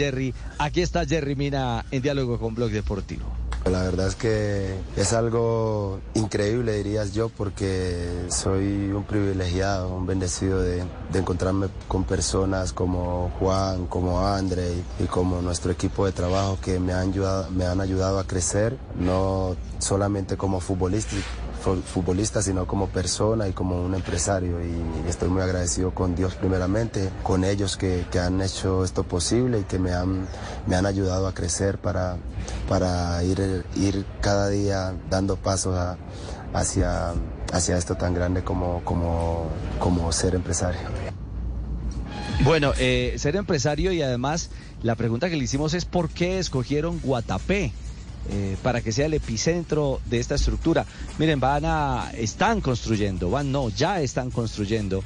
[0.00, 0.32] Jerry.
[0.56, 3.26] Aquí está Jerry Mina en diálogo con Blog Deportivo.
[3.70, 10.62] La verdad es que es algo increíble, dirías yo, porque soy un privilegiado, un bendecido
[10.62, 10.82] de,
[11.12, 16.94] encontrarme con personas como Juan, como André y, como nuestro equipo de trabajo que me
[16.94, 21.16] han ayudado, me han ayudado a crecer, no solamente como futbolista,
[21.60, 24.60] futbolista, sino como persona y como un empresario.
[24.60, 29.60] Y estoy muy agradecido con Dios primeramente, con ellos que, que han hecho esto posible
[29.60, 30.26] y que me han,
[30.66, 32.16] me han ayudado a crecer para,
[32.68, 35.76] para ir, ir cada día dando pasos
[36.52, 37.12] hacia,
[37.52, 40.80] hacia esto tan grande como, como, como ser empresario.
[42.42, 44.50] Bueno, eh, ser empresario y además
[44.82, 47.72] la pregunta que le hicimos es ¿por qué escogieron Guatapé?
[48.28, 50.84] Eh, para que sea el epicentro de esta estructura.
[51.18, 55.02] Miren, van a, están construyendo, van no, ya están construyendo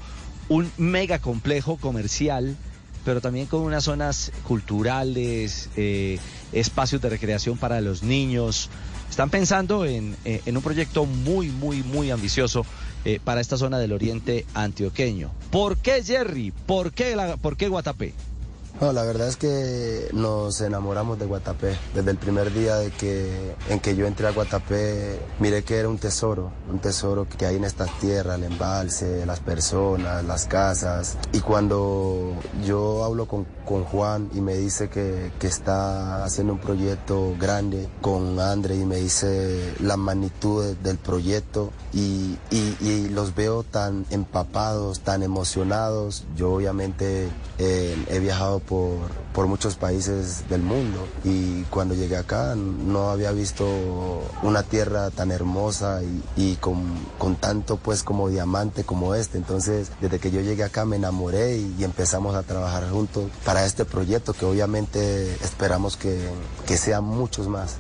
[0.49, 2.57] un mega complejo comercial,
[3.05, 6.19] pero también con unas zonas culturales, eh,
[6.53, 8.69] espacios de recreación para los niños.
[9.09, 12.67] Están pensando en, eh, un proyecto muy, muy, muy ambicioso
[13.23, 15.31] para esta zona del oriente antioqueño.
[15.51, 16.55] ¿Por qué Jerry?
[16.67, 18.15] ¿Por qué, la, por qué Guatapé?
[18.85, 21.75] No, la verdad es que nos enamoramos de Guatapé.
[21.95, 25.89] Desde el primer día de que, en que yo entré a Guatapé, miré que era
[25.89, 31.17] un tesoro, un tesoro que hay en esta tierra, el embalse, las personas, las casas.
[31.33, 36.59] Y cuando yo hablo con, con Juan y me dice que, que, está haciendo un
[36.59, 43.35] proyecto grande con André y me dice la magnitud del proyecto y, y, y los
[43.35, 48.74] veo tan empapados, tan emocionados, yo obviamente eh, he viajado por,
[49.33, 53.67] por muchos países del mundo y cuando llegué acá no había visto
[54.43, 56.01] una tierra tan hermosa
[56.37, 56.83] y, con,
[57.19, 59.39] con, tanto pues como diamante como este.
[59.39, 63.85] Entonces desde que yo llegué acá me enamoré y, empezamos a trabajar juntos para este
[63.85, 66.19] proyecto que obviamente esperamos que,
[66.67, 67.77] que sean muchos más.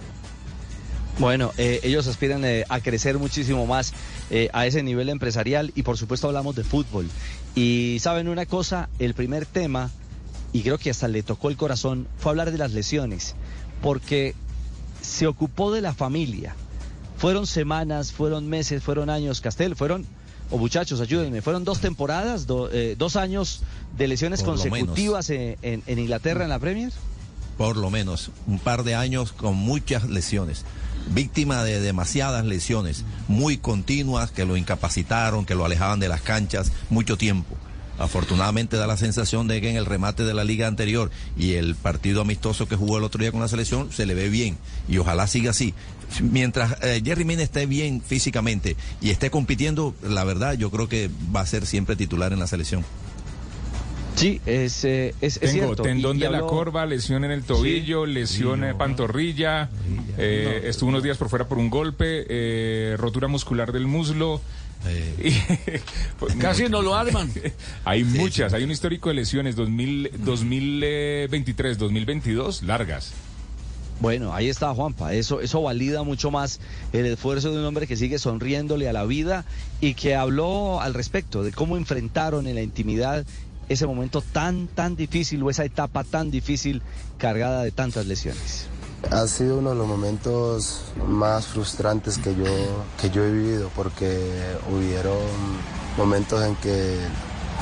[1.18, 3.92] Bueno, eh, ellos aspiran eh, a crecer muchísimo más
[4.30, 7.08] eh, a ese nivel empresarial y por supuesto hablamos de fútbol.
[7.54, 9.90] Y saben una cosa, el primer tema
[10.54, 13.34] y creo que hasta le tocó el corazón, fue hablar de las lesiones,
[13.82, 14.36] porque
[15.02, 16.54] se ocupó de la familia.
[17.18, 20.06] Fueron semanas, fueron meses, fueron años, Castel, fueron,
[20.52, 23.62] o muchachos, ayúdenme, fueron dos temporadas, eh, dos años
[23.98, 26.92] de lesiones consecutivas en, en Inglaterra en la Premier.
[27.58, 30.64] Por lo menos, un par de años con muchas lesiones
[31.08, 36.72] víctima de demasiadas lesiones muy continuas que lo incapacitaron, que lo alejaban de las canchas
[36.88, 37.56] mucho tiempo.
[37.98, 41.76] Afortunadamente da la sensación de que en el remate de la liga anterior y el
[41.76, 44.98] partido amistoso que jugó el otro día con la selección se le ve bien y
[44.98, 45.74] ojalá siga así.
[46.20, 51.08] Mientras eh, Jerry Mina esté bien físicamente y esté compitiendo, la verdad yo creo que
[51.34, 52.84] va a ser siempre titular en la selección.
[54.16, 58.78] Sí, es, eh, es, Tengo tendón de la corva, lesión en el tobillo, lesión en
[58.78, 59.70] pantorrilla,
[60.16, 64.40] eh, estuvo unos días por fuera por un golpe, rotura muscular del muslo,
[64.86, 65.80] eh,
[66.40, 67.30] Casi no lo arman.
[67.84, 73.12] hay muchas, hay un histórico de lesiones 2000, 2023, 2022, largas.
[74.00, 76.60] Bueno, ahí está Juanpa, eso, eso valida mucho más
[76.92, 79.44] el esfuerzo de un hombre que sigue sonriéndole a la vida
[79.80, 83.24] y que habló al respecto de cómo enfrentaron en la intimidad
[83.68, 86.82] ese momento tan, tan difícil o esa etapa tan difícil
[87.18, 88.66] cargada de tantas lesiones.
[89.10, 92.44] Ha sido uno de los momentos más frustrantes que yo,
[93.00, 94.32] que yo he vivido porque
[94.72, 95.18] hubieron
[95.96, 96.98] momentos en que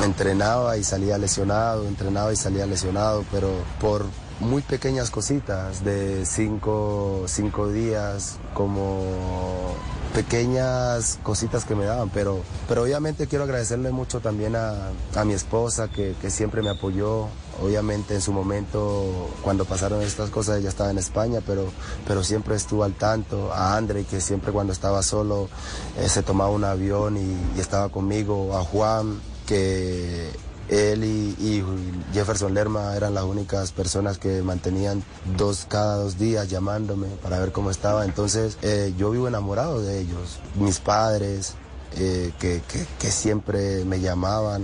[0.03, 4.06] entrenaba y salía lesionado, entrenaba y salía lesionado, pero por
[4.41, 9.74] muy pequeñas cositas de cinco, cinco días, como
[10.14, 14.91] pequeñas cositas que me daban, pero, pero obviamente quiero agradecerle mucho también a,
[15.24, 17.28] mi esposa que, siempre me apoyó.
[17.60, 21.66] Obviamente en su momento, cuando pasaron estas cosas, ella estaba en España, pero,
[22.06, 23.52] pero siempre estuvo al tanto.
[23.52, 25.48] A André, que siempre cuando estaba solo
[25.98, 28.56] eh, se tomaba un avión y, y estaba conmigo.
[28.56, 30.30] A Juan, que
[30.68, 31.64] él y,
[32.12, 35.02] Jefferson Lerma eran las únicas personas que mantenían
[35.36, 38.04] dos cada dos días llamándome para ver cómo estaba.
[38.04, 40.38] Entonces eh, yo vivo enamorado de ellos.
[40.54, 41.54] Mis padres,
[41.97, 44.62] eh, que, siempre me llamaban,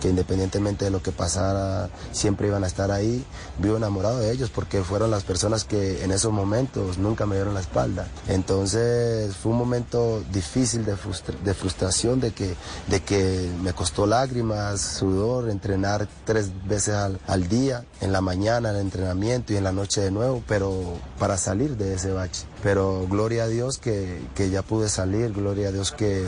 [0.00, 3.24] que independientemente de lo que pasara, siempre iban a estar ahí.
[3.58, 7.54] Vivo enamorado de ellos porque fueron las personas que en esos momentos nunca me dieron
[7.54, 8.06] la espalda.
[8.28, 10.96] Entonces fue un momento difícil de,
[11.44, 12.54] de frustración, de que,
[12.88, 18.70] de que me costó lágrimas, sudor, entrenar tres veces al, al día, en la mañana,
[18.70, 22.44] el entrenamiento y en la noche de nuevo, pero para salir de ese bache.
[22.62, 24.20] pero gloria a Dios que,
[24.50, 26.24] ya pude salir, gloria a Dios que,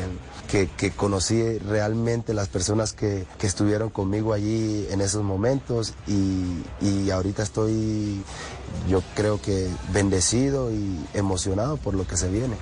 [0.48, 7.42] que, conocí realmente las personas que, estuvieron conmigo allí en esos momentos y, y ahorita
[7.42, 8.22] estoy
[8.88, 12.56] yo creo que bendecido y emocionado por lo que se viene.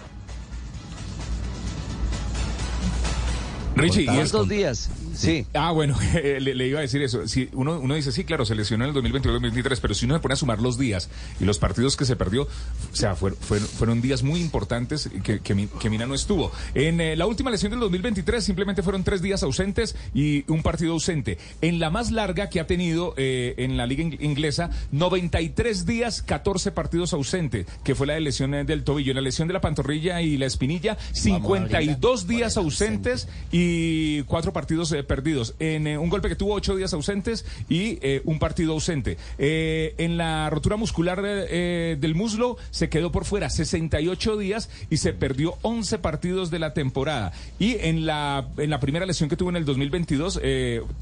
[3.76, 4.90] Richie, ¿y estos días?
[5.20, 5.46] Sí.
[5.52, 5.96] Ah, bueno,
[6.40, 7.28] le, iba a decir eso.
[7.28, 10.20] Si uno, uno dice, sí, claro, se lesionó en el 2022-2023, pero si uno se
[10.20, 12.48] pone a sumar los días y los partidos que se perdió, o
[12.96, 16.52] sea, fueron, días muy importantes que, que, Mina no estuvo.
[16.74, 20.92] En eh, la última lesión del 2023 simplemente fueron tres días ausentes y un partido
[20.92, 21.36] ausente.
[21.60, 26.72] En la más larga que ha tenido eh, en la liga inglesa, 93 días, 14
[26.72, 29.10] partidos ausentes, que fue la de lesión eh, del tobillo.
[29.10, 34.92] En la lesión de la pantorrilla y la espinilla, 52 días ausentes y cuatro partidos
[35.10, 35.56] perdidos.
[35.58, 39.18] En eh, un golpe que tuvo ocho días ausentes y eh, un partido ausente.
[39.38, 45.12] Eh, en la rotura muscular del muslo se quedó por fuera 68 días y se
[45.12, 47.32] perdió 11 partidos de la temporada.
[47.58, 50.40] Y en la, en la primera lesión que tuvo en el 2022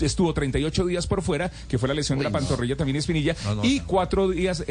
[0.01, 3.81] estuvo 38 días por fuera, que fue la lesión de la pantorrilla también espinilla, y
[3.81, 4.65] cuatro días,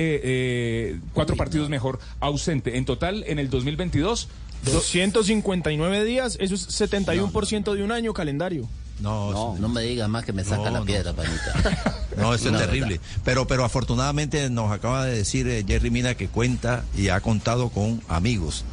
[1.14, 2.78] cuatro partidos mejor ausente.
[2.78, 4.30] En total, en el 2022...
[4.66, 8.68] 259 días, eso es 71% de un año calendario.
[9.00, 11.96] No, no, me digas más que me saca la piedra, panita.
[12.18, 13.00] No, eso es terrible.
[13.24, 17.70] Pero, pero afortunadamente nos acaba de decir eh, Jerry Mina que cuenta y ha contado
[17.70, 18.66] con amigos.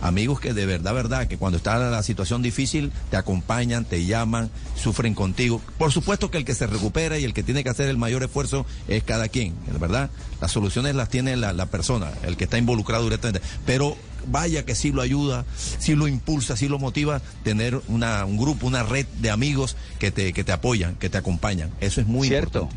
[0.00, 4.50] Amigos que de verdad, verdad, que cuando está la situación difícil te acompañan, te llaman,
[4.76, 5.60] sufren contigo.
[5.76, 8.22] Por supuesto que el que se recupera y el que tiene que hacer el mayor
[8.22, 10.10] esfuerzo es cada quien, ¿verdad?
[10.40, 13.46] Las soluciones las tiene la, la persona, el que está involucrado directamente.
[13.66, 13.96] Pero
[14.28, 18.66] vaya que sí lo ayuda, sí lo impulsa, sí lo motiva tener una, un grupo,
[18.66, 21.70] una red de amigos que te, que te apoyan, que te acompañan.
[21.80, 22.68] Eso es muy Cierto.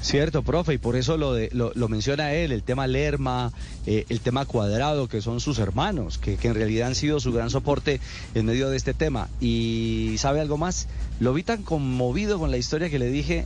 [0.00, 3.52] Cierto, profe, y por eso lo, de, lo, menciona él, el tema Lerma,
[3.84, 7.32] eh, el tema Cuadrado, que son sus hermanos, que, que, en realidad han sido su
[7.32, 8.00] gran soporte
[8.34, 9.28] en medio de este tema.
[9.40, 10.86] Y ¿sabe algo más?
[11.18, 13.44] Lo vi tan conmovido con la historia que le dije,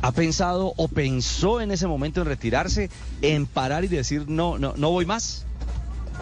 [0.00, 2.88] ¿ha pensado o pensó en ese momento en retirarse,
[3.20, 5.44] en parar y decir, no, no, no voy más?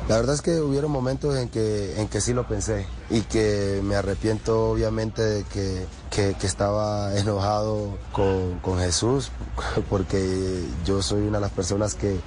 [0.08, 3.80] La verdad es que hubieron momentos en que, en que sí lo pensé y que
[3.84, 5.86] me arrepiento obviamente de que,
[6.20, 9.30] estaba enojado con, Jesús
[9.90, 12.20] porque yo soy una de las personas que,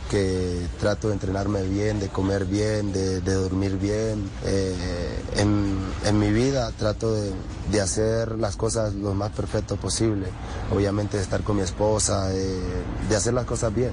[0.80, 4.30] trato de entrenarme bien, de comer bien, de, dormir bien.
[4.46, 4.76] Eh,
[5.38, 10.28] en, mi vida trato de, hacer las cosas lo más perfecto posible.
[10.74, 13.92] Obviamente de estar con mi esposa, de hacer las cosas bien.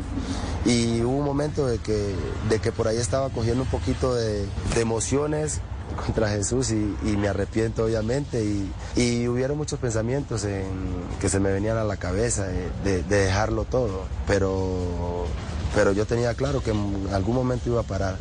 [0.64, 2.14] Y hubo un momento de que,
[2.48, 4.46] de que por ahí estaba cogiendo un poquito de,
[4.76, 5.60] emociones
[5.96, 10.66] contra Jesús y, me arrepiento obviamente y, hubieron muchos pensamientos en,
[11.20, 15.26] que se me venían a la cabeza de, dejarlo todo, pero,
[15.74, 18.16] pero yo tenía claro que en algún momento iba a parar.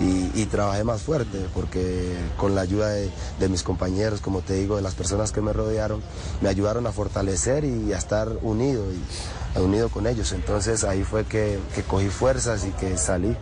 [0.00, 4.82] Y, trabajé más fuerte porque con la ayuda de, mis compañeros, como te digo, de
[4.82, 6.02] las personas que me rodearon,
[6.40, 10.32] me ayudaron a fortalecer y a estar unido y unido con ellos.
[10.32, 11.58] Entonces ahí fue que
[11.88, 13.36] cogí fuerzas y que salí.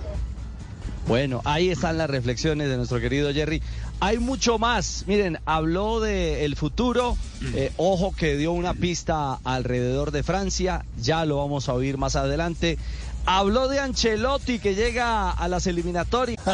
[1.07, 3.61] Bueno, ahí están las reflexiones de nuestro querido Jerry.
[4.01, 5.05] Hay mucho más.
[5.07, 7.17] Miren, habló del futuro.
[7.55, 10.85] Eh, ojo que dio una pista alrededor de Francia.
[11.01, 12.79] Ya lo vamos a oír más adelante.
[13.27, 16.43] Habló de Ancelotti que llega a las eliminatorias.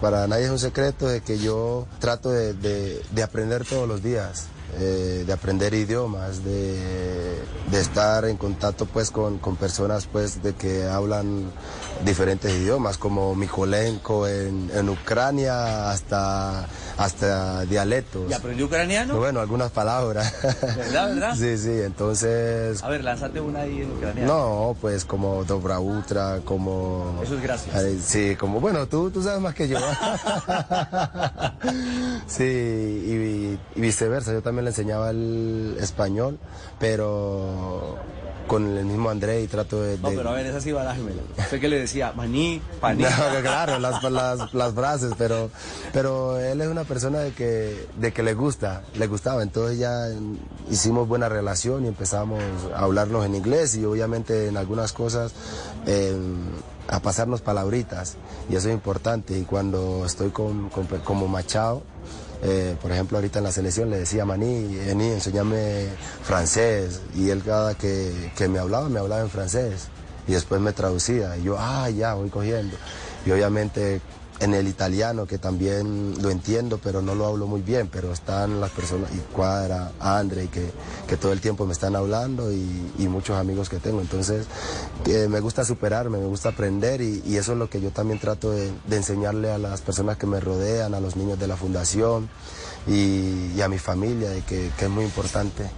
[0.00, 4.48] Para nadie es un secreto de que yo trato de aprender todos los días.
[4.76, 7.40] Eh, de aprender idiomas, de,
[7.76, 11.50] estar en contacto pues con, personas pues de que hablan
[12.04, 16.66] diferentes idiomas, como Mikolenko en, en Ucrania hasta
[16.98, 18.28] hasta dialectos.
[18.28, 19.16] ¿Y aprendió ucraniano?
[19.16, 20.34] Bueno, algunas palabras.
[20.42, 21.34] ¿Verdad, verdad?
[21.36, 22.82] sí, sí, entonces...
[22.82, 24.34] A ver, lánzate una ahí en ucraniano.
[24.34, 27.20] No, pues como Dobra Utra, como...
[27.22, 28.02] Eso es gracias.
[28.02, 29.78] Sí, como, bueno, tú, tú sabes más que yo.
[32.26, 36.40] sí, y, y viceversa, yo también le enseñaba el español,
[36.80, 37.57] pero
[38.48, 39.98] con el mismo André y trato de...
[39.98, 41.22] No, pero a ver, esa sí barájemela.
[41.48, 43.04] Sé que le decía maní, paní.
[43.42, 45.50] claro, las, las, las, frases, pero,
[45.92, 49.42] pero él es una persona de que, de que le gusta, le gustaba.
[49.42, 50.08] Entonces ya
[50.70, 52.42] hicimos buena relación y empezamos
[52.74, 55.32] a hablarnos en inglés y obviamente en algunas cosas...
[56.88, 58.16] a pasarnos palabritas
[58.48, 60.70] y eso es importante y cuando estoy con,
[61.04, 61.82] como Machado
[62.42, 65.88] eh, por ejemplo, ahorita en la selección le decía a Maní, Ení, enséñame
[66.22, 67.00] francés.
[67.14, 69.88] Y él cada que, que, me hablaba, me hablaba en francés.
[70.26, 71.36] Y después me traducía.
[71.36, 72.76] Y yo, ah, ya, voy cogiendo.
[73.26, 74.00] Y obviamente
[74.40, 78.60] en el italiano, que también lo entiendo, pero no lo hablo muy bien, pero están
[78.60, 80.70] las personas, y Cuadra, Andre, que,
[81.06, 84.02] que todo el tiempo me están hablando y, muchos amigos que tengo.
[84.02, 84.46] Entonces,
[85.06, 88.50] eh, me gusta superarme, me gusta aprender y, eso es lo que yo también trato
[88.50, 92.28] de, enseñarle a las personas que me rodean, a los niños de la fundación
[92.86, 95.68] y, a mi familia, de que es muy importante.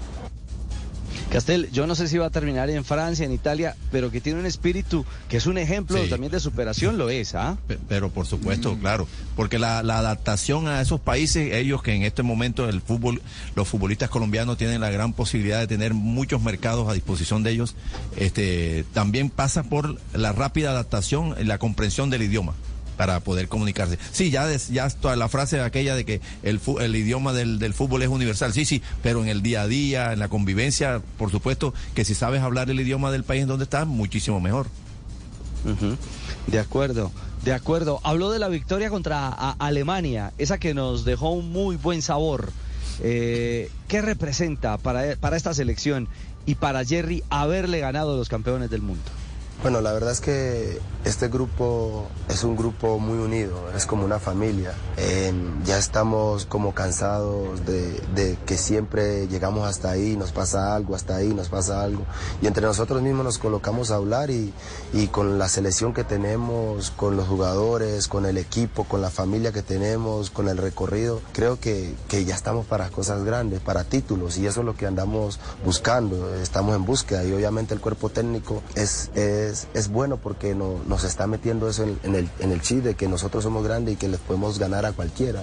[1.31, 4.41] Castel, yo no sé si va a terminar en Francia, en Italia, pero que tiene
[4.41, 6.11] un espíritu que es un ejemplo sí.
[6.11, 7.57] también de superación, lo es, ¿ah?
[7.89, 8.81] Pero por supuesto, mm.
[8.81, 9.07] claro,
[9.37, 13.23] porque la, la, adaptación a esos países, ellos que en este momento el fútbol,
[13.55, 17.77] los futbolistas colombianos tienen la gran posibilidad de tener muchos mercados a disposición de ellos,
[18.17, 22.55] este, también pasa por la rápida adaptación, la comprensión del idioma
[23.01, 23.99] para poder comunicarse.
[24.13, 26.61] Sí, ya, ya toda la frase aquella de que el,
[26.95, 30.29] idioma del, fútbol es universal, sí, sí, pero en el día a día, en la
[30.29, 34.39] convivencia, por supuesto que si sabes hablar el idioma del país en donde estás, muchísimo
[34.39, 34.67] mejor.
[36.47, 37.11] De acuerdo.
[37.43, 42.03] De acuerdo, habló de la victoria contra Alemania, esa que nos dejó un muy buen
[42.03, 42.53] sabor.
[43.03, 46.07] Eh, ¿Qué representa para, esta selección
[46.45, 49.11] y para Jerry haberle ganado los campeones del mundo?
[49.63, 54.19] Bueno, la verdad es que este grupo es un grupo muy unido, es como una
[54.19, 54.73] familia.
[54.97, 55.33] Eh,
[55.67, 61.17] ya estamos como cansados de, de, que siempre llegamos hasta ahí, nos pasa algo, hasta
[61.17, 62.05] ahí nos pasa algo.
[62.41, 64.55] Y entre nosotros mismos nos colocamos a hablar y,
[64.95, 69.53] y con la selección que tenemos, con los jugadores, con el equipo, con la familia
[69.53, 74.39] que tenemos, con el recorrido, creo que, que ya estamos para cosas grandes, para títulos
[74.39, 78.63] y eso es lo que andamos buscando, estamos en búsqueda y obviamente el cuerpo técnico
[78.75, 82.85] es, es es, bueno porque no, nos está metiendo eso en, el, en el chip
[82.85, 85.43] de que nosotros somos grandes y que les podemos ganar a cualquiera.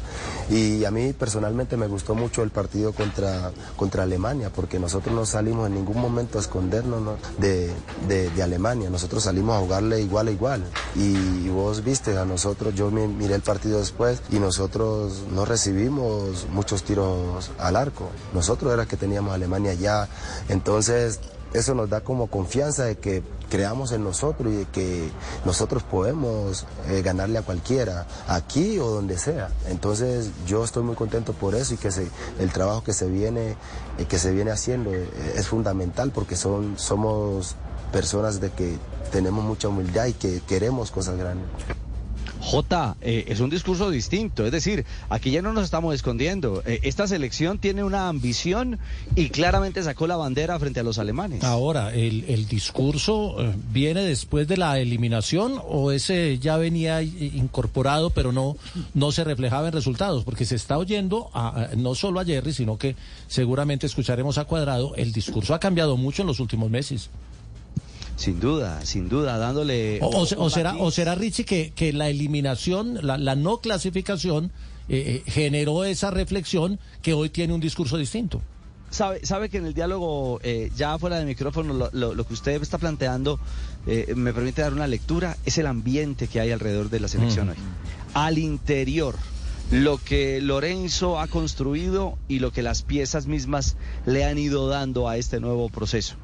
[0.49, 5.25] Y a mí personalmente me gustó mucho el partido contra, contra Alemania porque nosotros no
[5.25, 7.17] salimos en ningún momento a escondernos ¿no?
[7.37, 7.71] de,
[8.07, 10.63] de, Alemania, nosotros salimos a jugarle igual a igual.
[10.95, 16.47] Y, vos viste a nosotros, yo me, miré el partido después y nosotros no recibimos
[16.51, 18.09] muchos tiros al arco.
[18.33, 20.07] Nosotros era que teníamos Alemania ya.
[20.49, 21.19] Entonces
[21.53, 25.09] eso nos da como confianza de que creamos en nosotros y de que
[25.45, 29.49] nosotros podemos eh, ganarle a cualquiera, aquí o donde sea.
[29.69, 31.89] Entonces yo estoy muy contento por eso y que
[32.39, 33.55] el trabajo que se viene,
[33.97, 37.55] eh, que se viene haciendo eh, es fundamental porque son, somos
[37.91, 38.77] personas de que
[39.11, 41.47] tenemos mucha humildad y que queremos cosas grandes.
[42.47, 46.63] J, eh, es un discurso distinto, es decir, aquí ya no nos estamos escondiendo.
[46.65, 48.79] Eh, esta selección tiene una ambición
[49.17, 51.43] y claramente sacó la bandera frente a los alemanes.
[51.43, 58.11] Ahora, ¿el, el discurso eh, viene después de la eliminación o ese ya venía incorporado
[58.11, 58.55] pero no,
[58.93, 60.23] no se reflejaba en resultados?
[60.23, 62.95] Porque se está oyendo a, no solo a Jerry, sino que
[63.27, 67.09] seguramente escucharemos a Cuadrado, el discurso ha cambiado mucho en los últimos meses.
[68.17, 69.99] Sin duda, sin duda, dándole...
[70.01, 74.51] O, o, o será, o será Richie que, que la eliminación, la, la no clasificación,
[74.89, 78.41] eh, eh, generó esa reflexión que hoy tiene un discurso distinto.
[78.89, 82.33] Sabe, sabe que en el diálogo, eh, ya fuera de micrófono, lo, lo, lo, que
[82.33, 83.39] usted está planteando
[83.85, 87.47] eh, me permite dar una lectura, es el ambiente que hay alrededor de la selección
[87.47, 87.49] mm.
[87.51, 87.57] hoy.
[88.15, 89.13] Al interior,
[89.69, 93.75] lo que Lorenzo ha construido y lo que las piezas mismas
[94.07, 96.15] le han ido dando a este nuevo proceso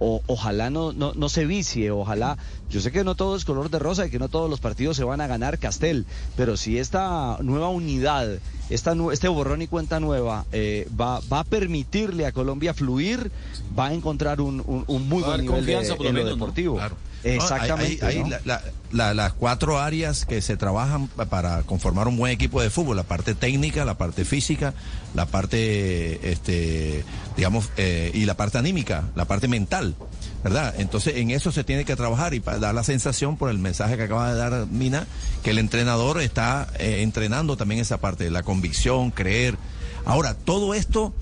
[0.00, 2.38] o, ojalá no, no, no, se vicie, ojalá,
[2.70, 4.96] yo sé que no todo es color de rosa y que no todos los partidos
[4.96, 8.40] se van a ganar Castel, pero si esta nueva unidad,
[8.70, 13.30] esta, este borrón y cuenta nueva eh, va, va a permitirle a Colombia fluir,
[13.78, 16.74] va a encontrar un, un, un muy buen nivel de, en lo deportivo.
[16.74, 16.80] ¿no?
[16.80, 17.09] Claro.
[17.24, 17.98] Exactamente.
[18.00, 18.28] No, hay, hay, ¿no?
[18.30, 18.62] la, la,
[18.92, 23.04] la, las cuatro áreas que se trabajan para conformar un buen equipo de fútbol: la
[23.04, 24.74] parte técnica, la parte física,
[25.14, 27.04] la parte, este,
[27.36, 29.94] digamos, eh, y la parte anímica, la parte mental.
[30.42, 30.74] ¿Verdad?
[30.78, 34.04] Entonces en eso se tiene que trabajar y dar la sensación por el mensaje que
[34.04, 35.06] acaba de dar Mina,
[35.42, 39.58] que el entrenador está eh, entrenando también esa parte, la convicción, creer.
[40.06, 41.12] Ahora, todo esto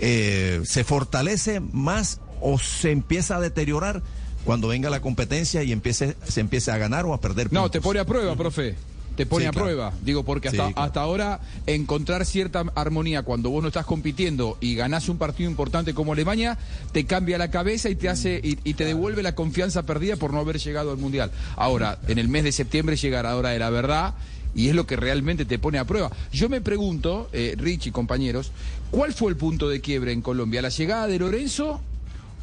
[0.00, 4.02] eh, se fortalece más o se empieza a deteriorar
[4.44, 7.48] cuando venga la competencia y empiece, se empiece a ganar o a perder.
[7.48, 7.62] Puntos.
[7.62, 8.74] No, te pone a prueba, profe.
[9.16, 9.66] Te pone sí, a claro.
[9.66, 9.92] prueba.
[10.02, 10.86] Digo, porque hasta, sí, claro.
[10.86, 15.94] hasta ahora encontrar cierta armonía cuando vos no estás compitiendo y ganás un partido importante
[15.94, 16.58] como Alemania,
[16.92, 20.32] te cambia la cabeza y te hace y, y te devuelve la confianza perdida por
[20.32, 21.30] no haber llegado al Mundial.
[21.56, 24.14] Ahora, en el mes de septiembre llegará la hora de la verdad
[24.54, 26.10] y es lo que realmente te pone a prueba.
[26.32, 28.52] Yo me pregunto, eh, Rich y compañeros,
[28.90, 30.62] ¿cuál fue el punto de quiebre en Colombia?
[30.62, 31.80] ¿La llegada de Lorenzo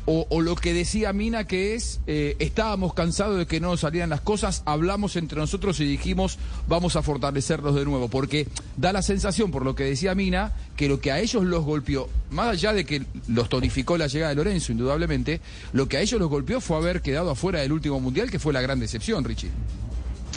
[0.05, 4.09] o, lo que decía Mina que es, eh, estábamos cansados de que no nos salieran
[4.09, 9.01] las cosas, hablamos entre nosotros y dijimos vamos a fortalecerlos de nuevo, porque da la
[9.01, 12.73] sensación, por lo que decía Mina, que lo que a ellos los golpeó, más allá
[12.73, 15.41] de que los tonificó la llegada de Lorenzo, indudablemente,
[15.73, 18.53] lo que a ellos los golpeó fue haber quedado afuera del último mundial, que fue
[18.53, 19.51] la gran decepción, Richie.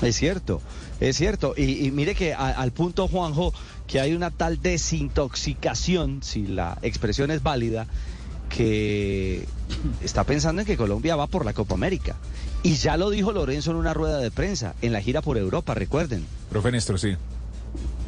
[0.03, 0.61] Es cierto,
[1.01, 1.55] es cierto.
[1.57, 3.55] Y, mire que al punto, Juanjo,
[3.87, 7.87] que hay una tal desintoxicación, si la expresión es válida,
[8.49, 9.47] que
[10.03, 12.17] está pensando en que Colombia va por la Copa América.
[12.63, 15.75] Y ya lo dijo Lorenzo en una rueda de prensa, en la gira por Europa,
[15.75, 16.25] recuerden.
[16.51, 17.15] Profe Néstor, sí.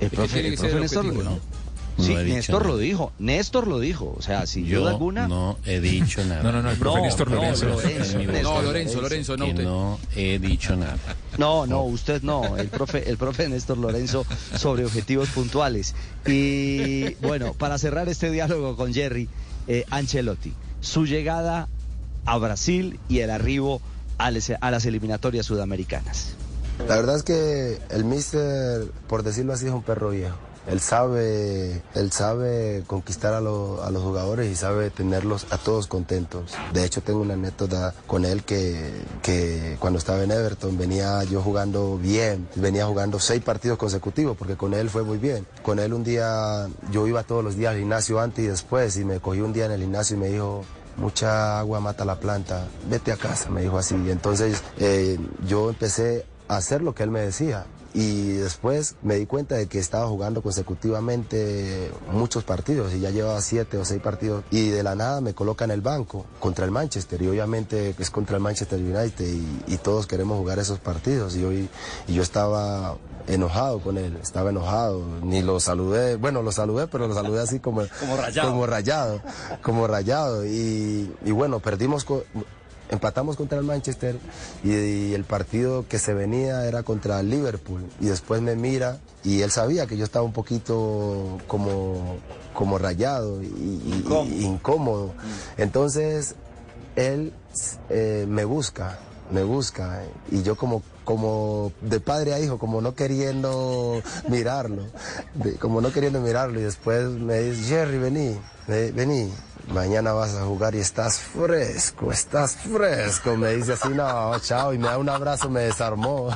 [0.01, 1.39] El profe, Néstor, ¿no?
[1.99, 3.13] Sí, Néstor lo dijo.
[3.19, 4.15] Néstor lo dijo.
[4.19, 5.29] O sea, si yo alguna.
[5.29, 6.43] No he dicho nada.
[6.43, 7.67] No, no, no, el profe Néstor Lorenzo.
[7.67, 9.53] No, Lorenzo, Lorenzo, no.
[9.53, 10.99] No he dicho nada.
[11.39, 12.57] No, no, usted no.
[12.57, 15.95] El profe, el profe Néstor Lorenzo sobre objetivos puntuales.
[16.27, 19.29] Y bueno, para cerrar este diálogo con Jerry,
[19.67, 21.69] eh, Ancelotti, su llegada
[22.25, 23.81] a Brasil y el arribo
[24.19, 26.35] a las eliminatorias sudamericanas.
[26.89, 30.37] La verdad es que el mister, por decirlo así, es un perro viejo.
[30.67, 36.55] Él sabe, él sabe conquistar a, los jugadores y sabe tenerlos a todos contentos.
[36.73, 38.93] De hecho, tengo una anécdota con él que,
[39.23, 44.57] que cuando estaba en Everton venía yo jugando bien, venía jugando seis partidos consecutivos porque
[44.57, 45.47] con él fue muy bien.
[45.63, 49.05] Con él un día, yo iba todos los días al gimnasio antes y después y
[49.05, 50.65] me cogí un día en el gimnasio y me dijo,
[50.97, 53.95] mucha agua mata la planta, vete a casa, me dijo así.
[53.95, 57.67] Entonces eh, yo empecé a hacer lo que él me decía
[57.97, 63.41] y después me di cuenta de que estaba jugando consecutivamente muchos partidos y ya llevaba
[63.41, 66.71] siete o seis partidos y de la nada me coloca en el banco contra el
[66.71, 69.27] Manchester y obviamente es contra el Manchester United
[69.67, 71.69] y, todos queremos jugar esos partidos y hoy
[72.09, 72.97] y yo estaba
[73.29, 77.61] enojado con él, estaba enojado, ni lo saludé, bueno, lo saludé, pero lo saludé así
[77.61, 79.21] como, como rayado, como rayado,
[79.63, 82.05] como rayado y, y bueno, perdimos,
[82.91, 84.17] empatamos contra el Manchester
[84.65, 87.85] y, el partido que se venía era contra el Liverpool.
[88.01, 92.17] Y después me mira y él sabía que yo estaba un poquito como,
[92.55, 94.05] como rayado y,
[94.41, 95.13] incómodo.
[95.57, 96.35] Entonces
[96.97, 97.33] él
[97.91, 98.99] eh, me busca,
[99.31, 100.03] me busca.
[100.31, 104.83] Y yo como como de padre a hijo, como no queriendo mirarlo,
[105.61, 106.61] como no queriendo mirarlo.
[106.61, 109.33] Y después me dice, Jerry, vení, vení,
[109.69, 113.37] mañana vas a jugar y estás fresco, estás fresco.
[113.37, 116.29] Me dice así, no, chao, y me da un abrazo, me desarmó,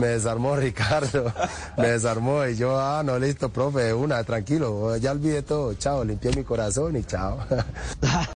[0.00, 1.32] me desarmó Ricardo,
[1.76, 6.32] me desarmó y yo, ah, no, listo, profe, una, tranquilo, ya olvidé todo, chao, limpié
[6.34, 7.38] mi corazón y chao.